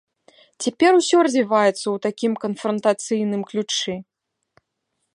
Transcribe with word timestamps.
Цяпер 0.65 0.91
усё 0.99 1.17
развіваецца 1.27 1.83
ў 1.83 1.97
такім 2.07 2.33
канфрантацыйным 2.47 3.41
ключы. 3.53 3.95